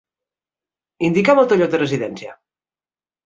Indica'm 1.09 1.41
el 1.43 1.49
teu 1.51 1.61
lloc 1.61 1.75
de 1.75 1.81
residència. 1.83 2.33